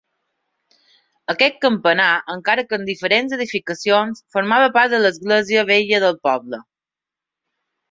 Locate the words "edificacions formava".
3.39-4.73